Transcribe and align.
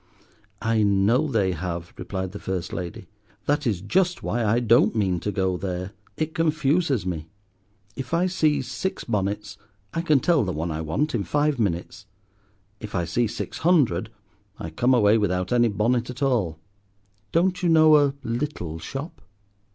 "I 0.63 0.81
know 0.81 1.27
they 1.27 1.51
have," 1.51 1.93
replied 1.95 2.31
the 2.31 2.39
first 2.39 2.73
lady, 2.73 3.07
"that 3.45 3.67
is 3.67 3.81
just 3.81 4.23
why 4.23 4.43
I 4.43 4.59
don't 4.59 4.95
mean 4.95 5.19
to 5.19 5.31
go 5.31 5.57
there. 5.57 5.91
It 6.17 6.33
confuses 6.33 7.05
me. 7.05 7.29
If 7.95 8.11
I 8.11 8.25
see 8.25 8.63
six 8.63 9.03
bonnets 9.03 9.59
I 9.93 10.01
can 10.01 10.19
tell 10.19 10.43
the 10.43 10.53
one 10.53 10.71
I 10.71 10.81
want 10.81 11.13
in 11.13 11.23
five 11.23 11.59
minutes. 11.59 12.07
If 12.79 12.95
I 12.95 13.05
see 13.05 13.27
six 13.27 13.59
hundred 13.59 14.09
I 14.57 14.71
come 14.71 14.95
away 14.95 15.19
without 15.19 15.51
any 15.53 15.67
bonnet 15.67 16.09
at 16.09 16.23
all. 16.23 16.57
Don't 17.31 17.61
you 17.61 17.69
know 17.69 17.97
a 17.97 18.15
little 18.23 18.79
shop?" 18.79 19.21